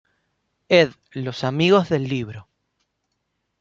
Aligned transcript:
Ed 0.67 0.93
Los 1.13 1.43
Amigos 1.43 1.89
del 1.89 2.05
Libro. 2.07 2.47